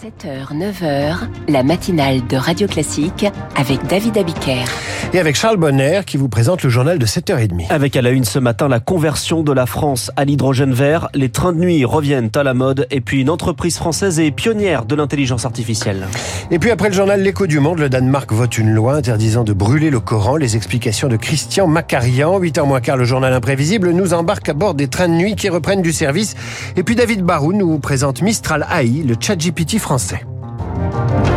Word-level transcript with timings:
7h, 0.00 0.54
9h, 0.54 1.28
la 1.48 1.62
matinale 1.62 2.26
de 2.26 2.36
Radio 2.38 2.66
Classique 2.66 3.26
avec 3.54 3.86
David 3.86 4.16
Abiker. 4.16 4.64
Et 5.12 5.18
avec 5.18 5.34
Charles 5.34 5.56
Bonner 5.56 6.02
qui 6.06 6.16
vous 6.16 6.28
présente 6.28 6.62
le 6.62 6.70
journal 6.70 6.96
de 6.96 7.04
7h30. 7.04 7.66
Avec 7.68 7.96
à 7.96 8.02
la 8.02 8.10
une 8.10 8.24
ce 8.24 8.38
matin 8.38 8.68
la 8.68 8.78
conversion 8.78 9.42
de 9.42 9.52
la 9.52 9.66
France 9.66 10.12
à 10.14 10.24
l'hydrogène 10.24 10.72
vert, 10.72 11.08
les 11.14 11.30
trains 11.30 11.52
de 11.52 11.58
nuit 11.58 11.84
reviennent 11.84 12.30
à 12.36 12.44
la 12.44 12.54
mode 12.54 12.86
et 12.92 13.00
puis 13.00 13.20
une 13.20 13.28
entreprise 13.28 13.76
française 13.76 14.20
est 14.20 14.30
pionnière 14.30 14.84
de 14.84 14.94
l'intelligence 14.94 15.44
artificielle. 15.44 16.06
Et 16.52 16.60
puis 16.60 16.70
après 16.70 16.90
le 16.90 16.94
journal 16.94 17.22
L'écho 17.22 17.48
du 17.48 17.58
monde, 17.58 17.80
le 17.80 17.88
Danemark 17.88 18.32
vote 18.32 18.56
une 18.56 18.70
loi 18.70 18.94
interdisant 18.94 19.42
de 19.42 19.52
brûler 19.52 19.90
le 19.90 19.98
Coran. 19.98 20.36
Les 20.36 20.54
explications 20.54 21.08
de 21.08 21.16
Christian 21.16 21.66
Macarian. 21.66 22.38
8h 22.38 22.64
moins 22.64 22.80
quart, 22.80 22.96
le 22.96 23.04
journal 23.04 23.32
imprévisible 23.32 23.90
nous 23.90 24.14
embarque 24.14 24.48
à 24.48 24.54
bord 24.54 24.74
des 24.74 24.86
trains 24.86 25.08
de 25.08 25.14
nuit 25.14 25.34
qui 25.34 25.48
reprennent 25.48 25.82
du 25.82 25.92
service. 25.92 26.36
Et 26.76 26.84
puis 26.84 26.94
David 26.94 27.22
Barou 27.22 27.52
nous 27.52 27.80
présente 27.80 28.22
Mistral 28.22 28.64
AI, 28.70 29.02
le 29.04 29.16
chat 29.18 29.34
GPT 29.34 29.78
français 29.78 29.90
français. 29.90 31.29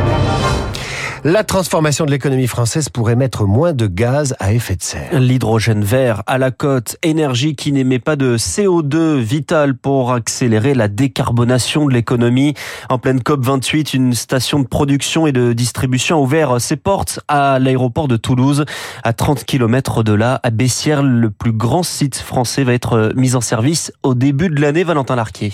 La 1.25 1.45
transformation 1.45 2.05
de 2.05 2.11
l'économie 2.11 2.47
française 2.47 2.89
pourrait 2.89 3.15
mettre 3.15 3.45
moins 3.45 3.71
de 3.71 3.87
gaz 3.87 4.35
à 4.39 4.51
effet 4.51 4.75
de 4.75 4.83
serre. 4.83 5.21
L'hydrogène 5.21 5.81
vert 5.81 6.21
à 6.27 6.37
la 6.37 6.51
côte, 6.51 6.97
énergie 7.01 7.55
qui 7.55 7.71
n'émet 7.71 7.99
pas 7.99 8.17
de 8.17 8.35
CO2, 8.35 9.19
vital 9.19 9.73
pour 9.73 10.11
accélérer 10.11 10.73
la 10.73 10.89
décarbonation 10.89 11.85
de 11.85 11.93
l'économie. 11.93 12.55
En 12.89 12.97
pleine 12.97 13.19
COP28, 13.19 13.95
une 13.95 14.13
station 14.13 14.59
de 14.59 14.67
production 14.67 15.25
et 15.25 15.31
de 15.31 15.53
distribution 15.53 16.17
a 16.17 16.19
ouvert 16.19 16.59
ses 16.59 16.75
portes 16.75 17.21
à 17.29 17.57
l'aéroport 17.57 18.09
de 18.09 18.17
Toulouse. 18.17 18.65
À 19.05 19.13
30 19.13 19.45
km 19.45 20.03
de 20.03 20.11
là, 20.11 20.41
à 20.43 20.49
Bessières, 20.49 21.03
le 21.03 21.29
plus 21.29 21.53
grand 21.53 21.83
site 21.83 22.17
français 22.17 22.65
va 22.65 22.73
être 22.73 23.13
mis 23.15 23.35
en 23.35 23.41
service 23.41 23.93
au 24.03 24.13
début 24.13 24.49
de 24.49 24.59
l'année, 24.59 24.83
Valentin 24.83 25.15
Larquier. 25.15 25.53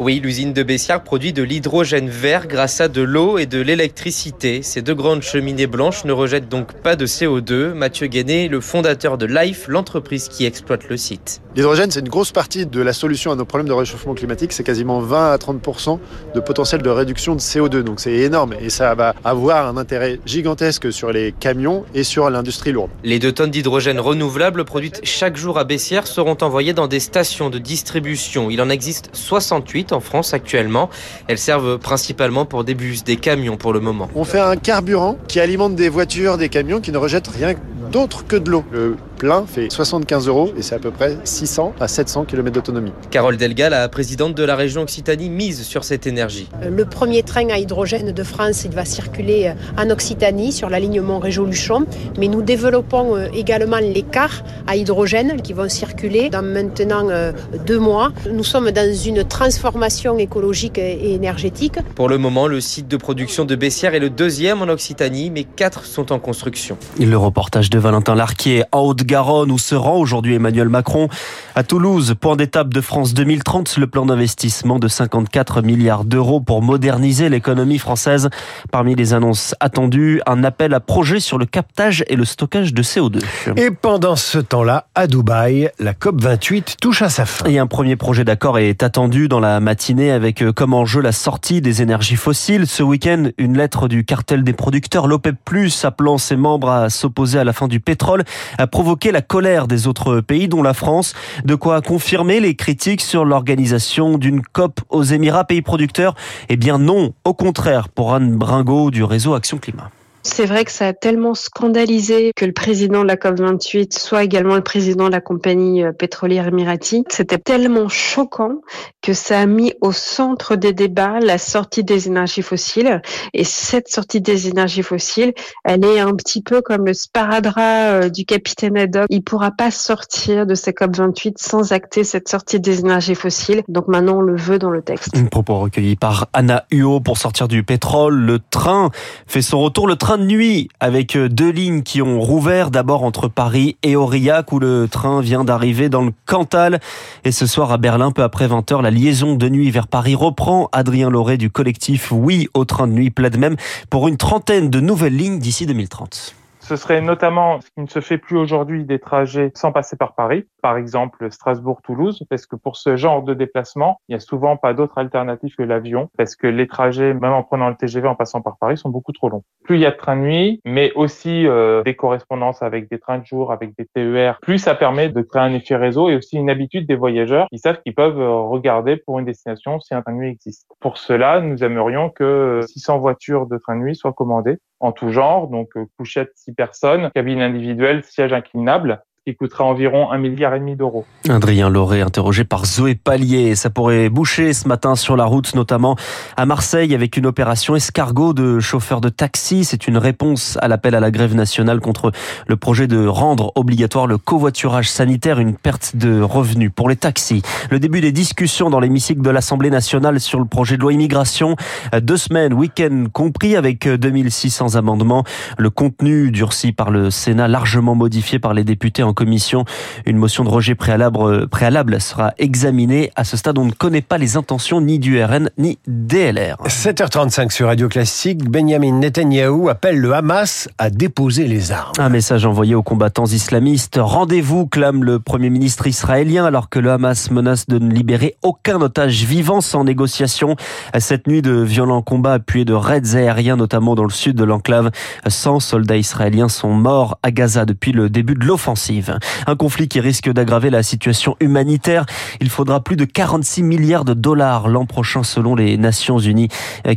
Oui, 0.00 0.18
l'usine 0.20 0.52
de 0.52 0.64
Bessières 0.64 1.04
produit 1.04 1.32
de 1.32 1.44
l'hydrogène 1.44 2.08
vert 2.08 2.48
grâce 2.48 2.80
à 2.80 2.88
de 2.88 3.00
l'eau 3.00 3.38
et 3.38 3.46
de 3.46 3.60
l'électricité. 3.60 4.60
Ces 4.62 4.82
deux 4.82 4.96
grandes 4.96 5.22
cheminées 5.22 5.68
blanches 5.68 6.04
ne 6.04 6.10
rejettent 6.10 6.48
donc 6.48 6.72
pas 6.72 6.96
de 6.96 7.06
CO2. 7.06 7.74
Mathieu 7.74 8.08
Guéné, 8.08 8.48
le 8.48 8.60
fondateur 8.60 9.18
de 9.18 9.26
Life, 9.26 9.66
l'entreprise 9.68 10.26
qui 10.26 10.46
exploite 10.46 10.88
le 10.88 10.96
site. 10.96 11.40
L'hydrogène, 11.54 11.92
c'est 11.92 12.00
une 12.00 12.08
grosse 12.08 12.32
partie 12.32 12.66
de 12.66 12.82
la 12.82 12.92
solution 12.92 13.30
à 13.30 13.36
nos 13.36 13.44
problèmes 13.44 13.68
de 13.68 13.72
réchauffement 13.72 14.14
climatique. 14.14 14.52
C'est 14.52 14.64
quasiment 14.64 14.98
20 14.98 15.30
à 15.32 15.36
30% 15.36 16.00
de 16.34 16.40
potentiel 16.40 16.82
de 16.82 16.90
réduction 16.90 17.36
de 17.36 17.40
CO2. 17.40 17.82
Donc 17.82 18.00
c'est 18.00 18.14
énorme 18.14 18.56
et 18.60 18.70
ça 18.70 18.96
va 18.96 19.14
avoir 19.22 19.68
un 19.68 19.76
intérêt 19.76 20.18
gigantesque 20.26 20.92
sur 20.92 21.12
les 21.12 21.30
camions 21.30 21.84
et 21.94 22.02
sur 22.02 22.28
l'industrie 22.30 22.72
lourde. 22.72 22.90
Les 23.04 23.20
deux 23.20 23.30
tonnes 23.30 23.52
d'hydrogène 23.52 24.00
renouvelable 24.00 24.64
produites 24.64 25.02
chaque 25.04 25.36
jour 25.36 25.56
à 25.56 25.62
Bessières 25.62 26.08
seront 26.08 26.36
envoyées 26.40 26.72
dans 26.72 26.88
des 26.88 26.98
stations 26.98 27.48
de 27.48 27.58
distribution. 27.58 28.50
Il 28.50 28.60
en 28.60 28.68
existe 28.68 29.10
68 29.12 29.83
en 29.92 30.00
France 30.00 30.34
actuellement. 30.34 30.90
Elles 31.28 31.38
servent 31.38 31.78
principalement 31.78 32.44
pour 32.44 32.64
des 32.64 32.74
bus, 32.74 33.04
des 33.04 33.16
camions 33.16 33.56
pour 33.56 33.72
le 33.72 33.80
moment. 33.80 34.08
On 34.14 34.24
fait 34.24 34.40
un 34.40 34.56
carburant 34.56 35.16
qui 35.28 35.40
alimente 35.40 35.74
des 35.74 35.88
voitures, 35.88 36.38
des 36.38 36.48
camions 36.48 36.80
qui 36.80 36.92
ne 36.92 36.98
rejettent 36.98 37.28
rien 37.28 37.54
d'autre 37.90 38.26
que 38.26 38.36
de 38.36 38.50
l'eau. 38.50 38.64
Le 38.72 38.96
plein 39.14 39.44
fait 39.46 39.70
75 39.70 40.28
euros 40.28 40.52
et 40.56 40.62
c'est 40.62 40.74
à 40.74 40.78
peu 40.78 40.90
près 40.90 41.16
600 41.24 41.74
à 41.80 41.88
700 41.88 42.24
km 42.24 42.52
d'autonomie. 42.52 42.92
Carole 43.10 43.36
Delga, 43.36 43.70
la 43.70 43.88
présidente 43.88 44.34
de 44.34 44.44
la 44.44 44.56
région 44.56 44.82
Occitanie, 44.82 45.30
mise 45.30 45.62
sur 45.62 45.84
cette 45.84 46.06
énergie. 46.06 46.48
Le 46.68 46.84
premier 46.84 47.22
train 47.22 47.48
à 47.50 47.58
hydrogène 47.58 48.12
de 48.12 48.22
France, 48.22 48.64
il 48.64 48.72
va 48.72 48.84
circuler 48.84 49.46
euh, 49.46 49.82
en 49.82 49.90
Occitanie 49.90 50.52
sur 50.52 50.68
la 50.68 50.80
ligne 50.80 51.00
Montrégeau-Luchon, 51.00 51.86
mais 52.18 52.28
nous 52.28 52.42
développons 52.42 53.16
euh, 53.16 53.28
également 53.34 53.78
les 53.78 54.02
cars 54.02 54.42
à 54.66 54.76
hydrogène 54.76 55.40
qui 55.42 55.52
vont 55.52 55.68
circuler 55.68 56.30
dans 56.30 56.42
maintenant 56.42 57.08
euh, 57.10 57.32
deux 57.66 57.78
mois. 57.78 58.12
Nous 58.30 58.44
sommes 58.44 58.70
dans 58.70 58.94
une 58.94 59.24
transformation 59.24 60.18
écologique 60.18 60.78
et 60.78 61.14
énergétique. 61.14 61.74
Pour 61.94 62.08
le 62.08 62.18
moment, 62.18 62.46
le 62.46 62.60
site 62.60 62.88
de 62.88 62.96
production 62.96 63.44
de 63.44 63.54
Bessières 63.54 63.94
est 63.94 64.00
le 64.00 64.10
deuxième 64.10 64.62
en 64.62 64.68
Occitanie, 64.68 65.30
mais 65.30 65.44
quatre 65.44 65.84
sont 65.84 66.12
en 66.12 66.18
construction. 66.18 66.76
Le 66.98 67.16
reportage 67.16 67.70
de 67.70 67.78
Valentin 67.78 68.14
Larquier 68.14 68.64
en 68.72 68.80
Haute-Garonne 69.04 69.50
où 69.50 69.58
se 69.58 69.74
rend 69.74 69.98
aujourd'hui 69.98 70.34
Emmanuel 70.34 70.70
Macron. 70.70 71.08
À 71.54 71.62
Toulouse, 71.62 72.14
point 72.18 72.36
d'étape 72.36 72.72
de 72.72 72.80
France 72.80 73.12
2030, 73.12 73.76
le 73.76 73.86
plan 73.86 74.06
d'investissement 74.06 74.78
de 74.78 74.88
54 74.88 75.60
milliards 75.60 76.04
d'euros 76.04 76.40
pour 76.40 76.62
moderniser 76.62 77.28
l'économie 77.28 77.78
française. 77.78 78.30
Parmi 78.72 78.94
les 78.94 79.12
annonces 79.12 79.54
attendues, 79.60 80.22
un 80.26 80.42
appel 80.42 80.72
à 80.72 80.80
projet 80.80 81.20
sur 81.20 81.36
le 81.36 81.44
captage 81.44 82.02
et 82.08 82.16
le 82.16 82.24
stockage 82.24 82.72
de 82.72 82.82
CO2. 82.82 83.22
Et 83.56 83.70
pendant 83.70 84.16
ce 84.16 84.38
temps-là, 84.38 84.86
à 84.94 85.06
Dubaï, 85.06 85.70
la 85.78 85.92
COP28 85.92 86.76
touche 86.80 87.02
à 87.02 87.10
sa 87.10 87.26
fin. 87.26 87.50
Et 87.50 87.58
un 87.58 87.66
premier 87.66 87.96
projet 87.96 88.24
d'accord 88.24 88.58
est 88.58 88.82
attendu 88.82 89.28
dans 89.28 89.40
la 89.40 89.60
matinée 89.60 90.10
avec 90.10 90.42
euh, 90.42 90.52
comme 90.52 90.72
enjeu 90.72 91.02
la 91.02 91.12
sortie 91.12 91.60
des 91.60 91.82
énergies 91.82 92.16
fossiles. 92.16 92.66
Ce 92.66 92.82
week-end, 92.82 93.24
une 93.36 93.58
lettre 93.58 93.86
du 93.86 94.04
cartel 94.04 94.44
des 94.44 94.54
producteurs, 94.54 95.06
l'OPEP+, 95.06 95.36
appelant 95.84 96.16
ses 96.16 96.36
membres 96.36 96.70
à 96.70 96.88
s'opposer 96.88 97.38
à 97.38 97.44
la 97.44 97.52
fin 97.52 97.68
du 97.68 97.80
pétrole, 97.80 98.24
a 98.56 98.66
provoqué 98.66 98.93
la 99.02 99.22
colère 99.22 99.66
des 99.66 99.86
autres 99.86 100.20
pays, 100.20 100.48
dont 100.48 100.62
la 100.62 100.74
France. 100.74 101.14
De 101.44 101.54
quoi 101.54 101.80
confirmer 101.82 102.40
les 102.40 102.54
critiques 102.54 103.00
sur 103.00 103.24
l'organisation 103.24 104.18
d'une 104.18 104.42
COP 104.42 104.80
aux 104.88 105.02
Émirats, 105.02 105.44
pays 105.44 105.62
producteurs 105.62 106.14
Eh 106.48 106.56
bien 106.56 106.78
non, 106.78 107.12
au 107.24 107.34
contraire, 107.34 107.88
pour 107.88 108.14
Anne 108.14 108.36
Bringot 108.36 108.90
du 108.90 109.02
réseau 109.02 109.34
Action 109.34 109.58
Climat. 109.58 109.90
C'est 110.26 110.46
vrai 110.46 110.64
que 110.64 110.72
ça 110.72 110.88
a 110.88 110.92
tellement 110.94 111.34
scandalisé 111.34 112.32
que 112.34 112.46
le 112.46 112.52
président 112.52 113.02
de 113.02 113.08
la 113.08 113.16
COP28 113.16 113.96
soit 113.96 114.24
également 114.24 114.54
le 114.54 114.62
président 114.62 115.06
de 115.06 115.12
la 115.12 115.20
compagnie 115.20 115.84
euh, 115.84 115.92
pétrolière 115.92 116.48
Emirati. 116.48 117.04
C'était 117.10 117.38
tellement 117.38 117.88
choquant 117.88 118.62
que 119.02 119.12
ça 119.12 119.40
a 119.40 119.46
mis 119.46 119.74
au 119.82 119.92
centre 119.92 120.56
des 120.56 120.72
débats 120.72 121.20
la 121.20 121.36
sortie 121.36 121.84
des 121.84 122.08
énergies 122.08 122.40
fossiles. 122.40 123.02
Et 123.34 123.44
cette 123.44 123.88
sortie 123.88 124.22
des 124.22 124.48
énergies 124.48 124.82
fossiles, 124.82 125.34
elle 125.62 125.84
est 125.84 126.00
un 126.00 126.14
petit 126.14 126.42
peu 126.42 126.62
comme 126.62 126.86
le 126.86 126.94
sparadrap 126.94 128.04
euh, 128.04 128.08
du 128.08 128.24
capitaine 128.24 128.78
Haddock. 128.78 129.06
Il 129.10 129.22
pourra 129.22 129.50
pas 129.50 129.70
sortir 129.70 130.46
de 130.46 130.54
cette 130.54 130.78
COP28 130.78 131.34
sans 131.36 131.72
acter 131.72 132.02
cette 132.02 132.30
sortie 132.30 132.60
des 132.60 132.80
énergies 132.80 133.14
fossiles. 133.14 133.62
Donc 133.68 133.88
maintenant, 133.88 134.16
on 134.16 134.22
le 134.22 134.36
veut 134.36 134.58
dans 134.58 134.70
le 134.70 134.80
texte. 134.80 135.14
Un 135.14 135.26
propos 135.26 135.58
recueilli 135.58 135.96
par 135.96 136.28
Anna 136.32 136.64
Huot 136.72 137.00
pour 137.00 137.18
sortir 137.18 137.46
du 137.46 137.62
pétrole. 137.62 138.14
Le 138.14 138.38
train 138.38 138.90
fait 139.26 139.42
son 139.42 139.60
retour. 139.60 139.86
De 140.18 140.24
nuit 140.24 140.68
avec 140.80 141.16
euh, 141.16 141.28
deux 141.28 141.50
lignes 141.50 141.82
qui 141.82 142.02
ont 142.02 142.20
rouvert 142.20 142.70
d'abord 142.70 143.04
entre 143.04 143.28
Paris 143.28 143.76
et 143.82 143.96
Aurillac 143.96 144.52
où 144.52 144.58
le 144.58 144.88
train 144.90 145.20
vient 145.20 145.44
d'arriver 145.44 145.88
dans 145.88 146.02
le 146.02 146.12
Cantal 146.26 146.80
et 147.24 147.32
ce 147.32 147.46
soir 147.46 147.72
à 147.72 147.78
Berlin 147.78 148.10
peu 148.10 148.22
après 148.22 148.46
20h 148.46 148.82
la 148.82 148.90
liaison 148.90 149.34
de 149.34 149.48
nuit 149.48 149.70
vers 149.70 149.86
Paris 149.86 150.14
reprend. 150.14 150.68
Adrien 150.72 151.10
Lauré 151.10 151.36
du 151.36 151.50
collectif 151.50 152.12
Oui 152.12 152.48
au 152.54 152.64
train 152.64 152.86
de 152.86 152.92
nuit 152.92 153.10
plaide 153.10 153.38
même 153.38 153.56
pour 153.90 154.08
une 154.08 154.16
trentaine 154.16 154.70
de 154.70 154.80
nouvelles 154.80 155.16
lignes 155.16 155.38
d'ici 155.38 155.66
2030. 155.66 156.34
Ce 156.64 156.76
serait 156.76 157.02
notamment 157.02 157.60
ce 157.60 157.66
qui 157.66 157.82
ne 157.82 157.86
se 157.86 158.00
fait 158.00 158.16
plus 158.16 158.38
aujourd'hui 158.38 158.84
des 158.84 158.98
trajets 158.98 159.52
sans 159.54 159.70
passer 159.70 159.96
par 159.96 160.14
Paris, 160.14 160.46
par 160.62 160.78
exemple 160.78 161.30
Strasbourg-Toulouse, 161.30 162.24
parce 162.30 162.46
que 162.46 162.56
pour 162.56 162.76
ce 162.76 162.96
genre 162.96 163.22
de 163.22 163.34
déplacement, 163.34 164.00
il 164.08 164.12
n'y 164.12 164.16
a 164.16 164.20
souvent 164.20 164.56
pas 164.56 164.72
d'autre 164.72 164.96
alternative 164.96 165.54
que 165.56 165.62
l'avion, 165.62 166.08
parce 166.16 166.36
que 166.36 166.46
les 166.46 166.66
trajets, 166.66 167.12
même 167.12 167.34
en 167.34 167.42
prenant 167.42 167.68
le 167.68 167.74
TGV 167.74 168.08
en 168.08 168.14
passant 168.14 168.40
par 168.40 168.56
Paris, 168.56 168.78
sont 168.78 168.88
beaucoup 168.88 169.12
trop 169.12 169.28
longs. 169.28 169.42
Plus 169.62 169.76
il 169.76 169.82
y 169.82 169.86
a 169.86 169.90
de 169.90 169.96
trains 169.96 170.16
de 170.16 170.22
nuit, 170.22 170.62
mais 170.64 170.90
aussi 170.94 171.46
euh, 171.46 171.82
des 171.82 171.96
correspondances 171.96 172.62
avec 172.62 172.88
des 172.88 172.98
trains 172.98 173.18
de 173.18 173.26
jour, 173.26 173.52
avec 173.52 173.76
des 173.76 173.84
TER, 173.84 174.38
plus 174.40 174.56
ça 174.56 174.74
permet 174.74 175.10
de 175.10 175.20
créer 175.20 175.42
un 175.42 175.52
effet 175.52 175.76
réseau 175.76 176.08
et 176.08 176.16
aussi 176.16 176.38
une 176.38 176.48
habitude 176.48 176.88
des 176.88 176.96
voyageurs 176.96 177.46
qui 177.52 177.58
savent 177.58 177.82
qu'ils 177.82 177.94
peuvent 177.94 178.18
euh, 178.18 178.40
regarder 178.40 178.96
pour 178.96 179.18
une 179.18 179.26
destination 179.26 179.80
si 179.80 179.92
un 179.92 180.00
train 180.00 180.12
de 180.12 180.16
nuit 180.16 180.30
existe. 180.30 180.66
Pour 180.80 180.96
cela, 180.96 181.42
nous 181.42 181.62
aimerions 181.62 182.08
que 182.08 182.60
600 182.66 183.00
voitures 183.00 183.46
de 183.48 183.58
train 183.58 183.76
de 183.76 183.82
nuit 183.82 183.96
soient 183.96 184.14
commandées 184.14 184.56
en 184.84 184.92
tout 184.92 185.10
genre, 185.10 185.48
donc 185.48 185.76
euh, 185.76 185.86
couchette 185.96 186.32
six 186.34 186.52
personnes, 186.52 187.10
cabine 187.14 187.40
individuelle, 187.40 188.04
siège 188.04 188.32
inclinable, 188.32 189.02
qui 189.26 189.34
coûtera 189.34 189.64
environ 189.64 190.12
un 190.12 190.18
milliard 190.18 190.52
et 190.52 190.58
demi 190.58 190.76
d'euros. 190.76 191.06
Adrien 191.30 191.70
Lauré, 191.70 192.02
interrogé 192.02 192.44
par 192.44 192.66
Zoé 192.66 192.94
Pallier. 192.94 193.54
Ça 193.54 193.70
pourrait 193.70 194.10
boucher 194.10 194.52
ce 194.52 194.68
matin 194.68 194.96
sur 194.96 195.16
la 195.16 195.24
route, 195.24 195.54
notamment 195.54 195.96
à 196.36 196.44
Marseille, 196.44 196.94
avec 196.94 197.16
une 197.16 197.24
opération 197.24 197.74
escargot 197.74 198.34
de 198.34 198.60
chauffeurs 198.60 199.00
de 199.00 199.08
taxi. 199.08 199.64
C'est 199.64 199.88
une 199.88 199.96
réponse 199.96 200.58
à 200.60 200.68
l'appel 200.68 200.94
à 200.94 201.00
la 201.00 201.10
grève 201.10 201.34
nationale 201.34 201.80
contre 201.80 202.12
le 202.46 202.56
projet 202.56 202.86
de 202.86 203.06
rendre 203.06 203.50
obligatoire 203.54 204.06
le 204.06 204.18
covoiturage 204.18 204.90
sanitaire, 204.90 205.38
une 205.38 205.56
perte 205.56 205.96
de 205.96 206.20
revenus 206.20 206.70
pour 206.76 206.90
les 206.90 206.96
taxis. 206.96 207.40
Le 207.70 207.78
début 207.78 208.02
des 208.02 208.12
discussions 208.12 208.68
dans 208.68 208.80
l'hémicycle 208.80 209.22
de 209.22 209.30
l'Assemblée 209.30 209.70
nationale 209.70 210.20
sur 210.20 210.38
le 210.38 210.44
projet 210.44 210.76
de 210.76 210.82
loi 210.82 210.92
immigration. 210.92 211.56
Deux 211.98 212.18
semaines, 212.18 212.52
week-end 212.52 213.06
compris, 213.10 213.56
avec 213.56 213.88
2600 213.88 214.74
amendements. 214.74 215.24
Le 215.56 215.70
contenu 215.70 216.30
durci 216.30 216.72
par 216.72 216.90
le 216.90 217.10
Sénat, 217.10 217.48
largement 217.48 217.94
modifié 217.94 218.38
par 218.38 218.52
les 218.52 218.64
députés 218.64 219.02
en 219.02 219.13
en 219.14 219.24
commission. 219.24 219.64
Une 220.06 220.16
motion 220.16 220.42
de 220.42 220.48
rejet 220.48 220.74
préalable, 220.74 221.46
préalable 221.46 222.00
sera 222.00 222.34
examinée. 222.38 223.12
À 223.14 223.22
ce 223.22 223.36
stade, 223.36 223.58
on 223.58 223.64
ne 223.64 223.70
connaît 223.70 224.02
pas 224.02 224.18
les 224.18 224.36
intentions 224.36 224.80
ni 224.80 224.98
du 224.98 225.22
RN 225.22 225.50
ni 225.56 225.78
DLR. 225.86 226.56
7h35 226.66 227.52
sur 227.52 227.68
Radio 227.68 227.88
Classique, 227.88 228.50
Benjamin 228.50 228.98
Netanyahou 228.98 229.68
appelle 229.68 229.98
le 229.98 230.14
Hamas 230.14 230.68
à 230.78 230.90
déposer 230.90 231.46
les 231.46 231.70
armes. 231.70 231.92
Un 231.98 232.08
message 232.08 232.44
envoyé 232.44 232.74
aux 232.74 232.82
combattants 232.82 233.26
islamistes. 233.26 233.98
Rendez-vous, 234.02 234.66
clame 234.66 235.04
le 235.04 235.20
Premier 235.20 235.50
ministre 235.50 235.86
israélien, 235.86 236.44
alors 236.44 236.68
que 236.68 236.80
le 236.80 236.90
Hamas 236.90 237.30
menace 237.30 237.66
de 237.68 237.78
ne 237.78 237.92
libérer 237.92 238.34
aucun 238.42 238.80
otage 238.80 239.24
vivant 239.24 239.60
sans 239.60 239.84
négociation. 239.84 240.56
Cette 240.98 241.28
nuit 241.28 241.42
de 241.42 241.52
violents 241.52 242.02
combats 242.02 242.34
appuyés 242.34 242.64
de 242.64 242.74
raids 242.74 243.14
aériens, 243.14 243.56
notamment 243.56 243.94
dans 243.94 244.04
le 244.04 244.10
sud 244.10 244.34
de 244.34 244.44
l'enclave. 244.44 244.90
100 245.26 245.60
soldats 245.60 245.96
israéliens 245.96 246.48
sont 246.48 246.72
morts 246.72 247.18
à 247.22 247.30
Gaza 247.30 247.64
depuis 247.64 247.92
le 247.92 248.08
début 248.08 248.34
de 248.34 248.44
l'offensive. 248.44 249.03
Un 249.46 249.56
conflit 249.56 249.88
qui 249.88 250.00
risque 250.00 250.30
d'aggraver 250.30 250.70
la 250.70 250.82
situation 250.82 251.36
humanitaire. 251.40 252.06
Il 252.40 252.50
faudra 252.50 252.80
plus 252.80 252.96
de 252.96 253.04
46 253.04 253.62
milliards 253.62 254.04
de 254.04 254.14
dollars 254.14 254.68
l'an 254.68 254.86
prochain 254.86 255.22
selon 255.22 255.54
les 255.54 255.76
Nations 255.76 256.18
Unies 256.18 256.48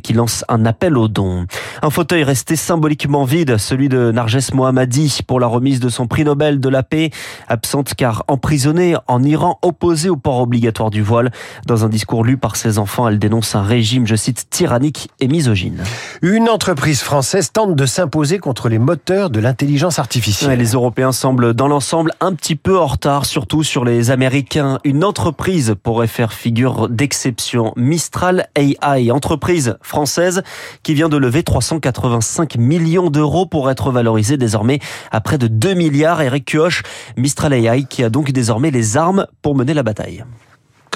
qui 0.03 0.13
lancent 0.13 0.45
un 0.49 0.65
appel 0.65 0.97
aux 0.97 1.07
dons. 1.07 1.45
Un 1.81 1.89
fauteuil 1.89 2.23
resté 2.23 2.55
symboliquement 2.55 3.23
vide, 3.23 3.57
celui 3.57 3.89
de 3.89 4.11
Narges 4.11 4.51
Mohammadi 4.53 5.19
pour 5.25 5.39
la 5.39 5.47
remise 5.47 5.79
de 5.79 5.89
son 5.89 6.07
prix 6.07 6.23
Nobel 6.23 6.59
de 6.59 6.69
la 6.69 6.83
paix, 6.83 7.11
absente 7.47 7.93
car 7.95 8.23
emprisonnée 8.27 8.95
en 9.07 9.23
Iran, 9.23 9.59
opposée 9.61 10.09
au 10.09 10.17
port 10.17 10.39
obligatoire 10.39 10.89
du 10.89 11.01
voile. 11.01 11.31
Dans 11.65 11.85
un 11.85 11.89
discours 11.89 12.23
lu 12.23 12.37
par 12.37 12.55
ses 12.55 12.77
enfants, 12.77 13.07
elle 13.07 13.19
dénonce 13.19 13.55
un 13.55 13.63
régime, 13.63 14.07
je 14.07 14.15
cite, 14.15 14.49
tyrannique 14.49 15.09
et 15.19 15.27
misogyne. 15.27 15.83
Une 16.21 16.49
entreprise 16.49 17.01
française 17.01 17.51
tente 17.51 17.75
de 17.75 17.85
s'imposer 17.85 18.39
contre 18.39 18.69
les 18.69 18.79
moteurs 18.79 19.29
de 19.29 19.39
l'intelligence 19.39 19.99
artificielle. 19.99 20.57
les 20.57 20.71
Européens 20.71 21.11
semblent 21.11 21.53
dans 21.53 21.67
l'ensemble 21.67 21.96
un 22.19 22.33
petit 22.33 22.55
peu 22.55 22.77
en 22.77 22.85
retard, 22.85 23.25
surtout 23.25 23.63
sur 23.63 23.85
les 23.85 24.11
Américains. 24.11 24.79
Une 24.83 25.03
entreprise 25.03 25.75
pourrait 25.81 26.07
faire 26.07 26.33
figure 26.33 26.89
d'exception. 26.89 27.73
Mistral 27.75 28.47
AI, 28.55 29.11
entreprise 29.11 29.77
française 29.81 30.43
qui 30.83 30.93
vient 30.93 31.09
de 31.09 31.17
lever 31.17 31.43
385 31.43 32.57
millions 32.57 33.09
d'euros 33.09 33.45
pour 33.45 33.69
être 33.69 33.91
valorisée 33.91 34.37
désormais 34.37 34.79
à 35.11 35.21
près 35.21 35.37
de 35.37 35.47
2 35.47 35.73
milliards. 35.73 36.21
Eric 36.21 36.45
Kioch, 36.45 36.83
Mistral 37.15 37.53
AI 37.53 37.85
qui 37.85 38.03
a 38.03 38.09
donc 38.09 38.31
désormais 38.31 38.71
les 38.71 38.97
armes 38.97 39.25
pour 39.41 39.55
mener 39.55 39.73
la 39.73 39.83
bataille. 39.83 40.23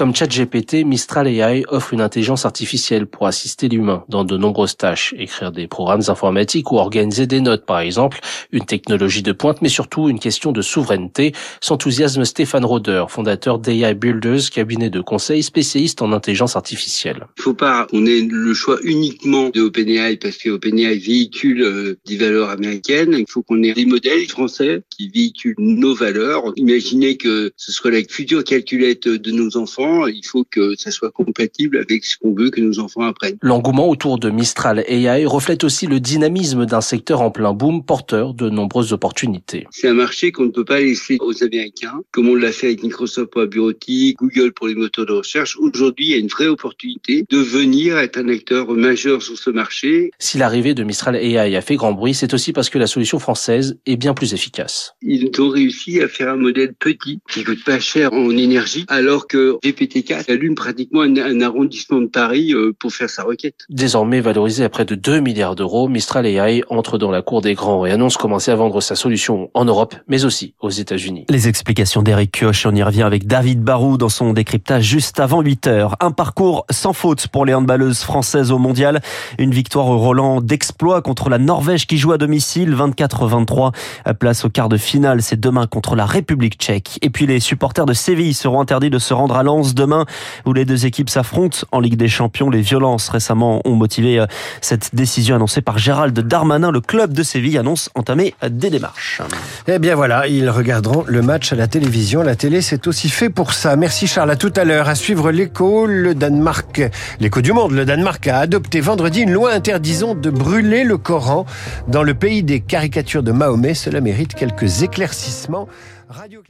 Comme 0.01 0.15
ChatGPT, 0.15 0.83
Mistral 0.83 1.27
AI 1.27 1.63
offre 1.68 1.94
une 1.94 2.01
intelligence 2.01 2.44
artificielle 2.44 3.06
pour 3.06 3.27
assister 3.27 3.69
l'humain 3.69 4.03
dans 4.09 4.24
de 4.24 4.36
nombreuses 4.36 4.75
tâches, 4.75 5.13
écrire 5.15 5.51
des 5.51 5.68
programmes 5.68 6.01
informatiques 6.07 6.71
ou 6.71 6.77
organiser 6.77 7.27
des 7.27 7.39
notes 7.39 7.68
par 7.68 7.81
exemple, 7.81 8.19
une 8.51 8.65
technologie 8.65 9.21
de 9.21 9.31
pointe 9.31 9.62
mais 9.62 9.69
surtout 9.69 10.09
une 10.09 10.18
question 10.18 10.51
de 10.53 10.63
souveraineté, 10.63 11.33
s'enthousiasme 11.62 12.25
Stéphane 12.25 12.65
Roder, 12.65 13.06
fondateur 13.09 13.59
d'AI 13.59 13.94
Builders, 13.94 14.50
cabinet 14.51 14.89
de 14.89 15.01
conseil 15.01 15.44
spécialiste 15.44 16.01
en 16.01 16.13
intelligence 16.13 16.56
artificielle. 16.56 17.27
Il 17.38 17.44
faut 17.44 17.54
pas 17.54 17.86
qu'on 17.92 18.04
ait 18.07 18.21
le 18.21 18.56
choix 18.56 18.80
uniquement 18.81 19.50
de 19.50 19.62
OpenAI 19.62 20.18
parce 20.18 20.38
que 20.38 20.50
OpenAI 20.50 20.97
véhicule 20.97 21.62
euh, 21.62 22.00
des 22.07 22.18
valeurs 22.18 22.50
américaines, 22.50 23.13
il 23.19 23.30
faut 23.30 23.44
qu'on 23.44 23.62
ait 23.62 23.74
des 23.74 23.86
modèles 23.86 24.25
français 24.27 24.81
qui 24.89 25.09
véhiculent 25.09 25.54
nos 25.59 25.94
valeurs. 25.94 26.54
Imaginez 26.56 27.18
que 27.18 27.51
ce 27.56 27.71
soit 27.71 27.92
la 27.92 28.01
future 28.09 28.44
calculette 28.44 29.07
de 29.07 29.31
nos 29.31 29.57
enfants 29.57 29.91
il 30.08 30.26
faut 30.26 30.44
que 30.50 30.76
ça 30.76 30.92
soit 30.92 31.12
compatible 31.12 31.78
avec 31.78 32.06
ce 32.06 32.18
qu'on 32.18 32.34
veut 32.34 32.50
que 32.50 32.62
nos 32.62 32.80
enfants 32.80 33.02
apprennent. 33.02 33.38
L'engouement 33.42 33.90
autour 33.90 34.20
de 34.20 34.30
Mistral 34.30 34.84
AI 34.88 35.26
reflète 35.26 35.64
aussi 35.64 35.88
le 35.88 36.00
dynamisme 36.00 36.66
d'un 36.66 36.82
secteur 36.82 37.22
en 37.22 37.32
plein 37.32 37.54
boom 37.54 37.84
porteur 37.84 38.34
de 38.34 38.50
nombreuses 38.50 38.94
opportunités. 38.94 39.68
C'est 39.72 39.88
un 39.88 39.94
marché 39.94 40.32
qu'on 40.32 40.46
ne 40.46 40.52
peut 40.52 40.66
pas 40.66 40.80
laisser 40.80 41.18
aux 41.20 41.44
Américains, 41.44 42.02
comme 42.12 42.30
on 42.30 42.36
l'a 42.36 42.52
fait 42.52 42.68
avec 42.68 42.84
Microsoft 42.84 43.32
pour 43.32 43.42
la 43.42 43.48
bureautique, 43.48 44.18
Google 44.18 44.52
pour 44.54 44.68
les 44.68 44.76
moteurs 44.76 45.06
de 45.06 45.14
recherche. 45.14 45.58
Aujourd'hui, 45.58 46.08
il 46.08 46.12
y 46.12 46.14
a 46.16 46.18
une 46.18 46.28
vraie 46.28 46.48
opportunité 46.48 47.26
de 47.30 47.38
venir 47.38 47.98
être 47.98 48.18
un 48.18 48.30
acteur 48.30 48.72
majeur 48.72 49.22
sur 49.22 49.38
ce 49.38 49.50
marché. 49.50 50.12
Si 50.20 50.38
l'arrivée 50.38 50.74
de 50.74 50.84
Mistral 50.84 51.16
AI 51.16 51.56
a 51.56 51.62
fait 51.62 51.76
grand 51.76 51.94
bruit, 51.94 52.14
c'est 52.14 52.34
aussi 52.34 52.54
parce 52.54 52.70
que 52.70 52.78
la 52.78 52.88
solution 52.88 53.20
française 53.20 53.78
est 53.86 53.98
bien 53.98 54.14
plus 54.14 54.34
efficace. 54.34 54.94
Ils 55.02 55.30
ont 55.40 55.50
réussi 55.50 56.02
à 56.02 56.08
faire 56.08 56.30
un 56.30 56.38
modèle 56.38 56.74
petit 56.74 57.20
qui 57.30 57.44
coûte 57.44 57.64
pas 57.64 57.80
cher 57.80 58.14
en 58.14 58.30
énergie, 58.32 58.86
alors 58.88 59.28
que 59.28 59.58
GPT-4 59.81 60.31
allume 60.31 60.56
pratiquement 60.56 61.01
un, 61.01 61.42
arrondissement 61.42 62.01
de 62.01 62.07
Paris 62.07 62.54
euh, 62.54 62.74
pour 62.78 62.92
faire 62.92 63.10
sa 63.10 63.24
requête. 63.24 63.56
Désormais 63.69 64.22
valorisé 64.22 64.63
à 64.63 64.69
près 64.69 64.86
de 64.86 64.95
2 64.95 65.19
milliards 65.19 65.56
d'euros, 65.56 65.88
Mistral 65.88 66.25
AI 66.25 66.63
entre 66.69 66.98
dans 66.98 67.12
la 67.12 67.22
cour 67.22 67.42
des 67.42 67.56
grands 67.56 67.86
et 67.86 67.92
annonce 67.92 68.18
commencer 68.18 68.51
à 68.51 68.56
vendre 68.56 68.81
sa 68.81 68.95
solution 68.95 69.50
en 69.54 69.66
Europe, 69.66 69.95
mais 70.07 70.24
aussi 70.25 70.54
aux 70.62 70.69
États-Unis. 70.69 71.25
Les 71.30 71.48
explications 71.48 72.04
d'Eric 72.04 72.31
Kioch, 72.31 72.66
on 72.66 72.75
y 72.75 72.83
revient 72.83 73.04
avec 73.04 73.25
David 73.25 73.62
Barou 73.62 73.98
dans 73.98 74.10
son 74.10 74.33
décryptage 74.33 74.83
juste 74.83 75.19
avant 75.19 75.42
8 75.42 75.68
heures. 75.68 75.95
Un 76.00 76.12
parcours 76.12 76.66
sans 76.69 76.94
faute 76.94 77.28
pour 77.28 77.45
les 77.45 77.54
handballeuses 77.54 78.01
françaises 78.01 78.51
au 78.51 78.57
mondial. 78.57 79.01
Une 79.39 79.51
victoire 79.51 79.88
au 79.88 79.98
Roland 79.98 80.42
d'exploit 80.42 81.01
contre 81.01 81.30
la 81.30 81.38
Norvège 81.38 81.88
qui 81.88 81.98
joue 81.98 82.12
à 82.12 82.18
domicile 82.18 82.75
24-23. 82.75 83.74
Place 84.19 84.45
au 84.45 84.50
quart 84.50 84.69
de 84.69 84.78
finale, 84.78 85.22
c'est 85.22 85.39
demain 85.39 85.66
contre 85.68 85.95
la 85.95 86.06
République 86.06 86.57
tchèque. 86.57 87.00
Et 87.01 87.10
puis 87.10 87.25
les 87.25 87.39
supporters 87.39 87.86
de 87.86 87.94
Séville 87.94 88.33
seront 88.33 88.62
interdits 88.62 88.89
de 88.89 89.00
se 89.00 89.13
rendre 89.13 89.36
à 89.36 89.44
Lens 89.44 89.61
demain 89.63 90.06
où 90.46 90.54
les 90.54 90.66
deux 90.66 90.86
équipes 90.86 91.10
s'affrontent 91.10 91.60
en 91.72 91.80
Ligue 91.80 91.96
des 91.96 92.08
Champions. 92.08 92.50
Les 92.50 92.62
violences 92.62 93.10
récemment 93.10 93.62
ont 93.66 93.75
motivé 93.75 94.19
euh, 94.19 94.25
cette 94.62 94.94
décision 94.94 95.36
annoncée 95.36 95.62
par 95.62 95.78
Gérald 95.78 96.18
Darmanin. 96.19 96.72
Le 96.72 96.81
club 96.81 97.13
de 97.13 97.24
Séville 97.24 97.58
annonce 97.58 97.90
entamer 97.96 98.36
des 98.50 98.69
démarches. 98.69 99.22
Eh 99.68 99.80
bien 99.80 99.96
voilà, 99.96 100.28
ils 100.28 100.50
regarderont 100.50 101.04
le 101.08 101.22
match 101.22 101.54
à 101.54 101.56
la 101.56 101.68
télévision. 101.68 102.22
La 102.24 102.36
télé, 102.36 102.62
c'est 102.62 102.88
aussi 102.88 103.10
fait 103.10 103.30
pour 103.30 103.54
ça. 103.54 103.75
Merci 103.75 104.08
Charles. 104.08 104.31
À 104.31 104.36
tout 104.36 104.54
à 104.56 104.63
l'heure. 104.63 104.90
À 104.90 104.96
suivre 104.96 105.31
l'écho, 105.31 105.86
le 105.86 106.16
Danemark, 106.16 106.81
l'écho 107.19 107.42
du 107.42 107.54
monde. 107.54 107.72
Le 107.72 107.86
Danemark 107.86 108.28
a 108.28 108.40
adopté 108.40 108.81
vendredi 108.81 109.22
une 109.22 109.31
loi 109.31 109.52
interdisant 109.52 110.16
de 110.16 110.30
brûler 110.30 110.84
le 110.84 110.98
Coran 110.98 111.46
dans 111.88 112.04
le 112.04 112.14
pays 112.14 112.44
des 112.44 112.60
caricatures 112.60 113.24
de 113.24 113.31
Mahomet. 113.31 113.74
Cela 113.74 114.02
mérite 114.02 114.34
quelques 114.36 114.84
éclaircissements. 114.84 115.68
Radio 116.10 116.42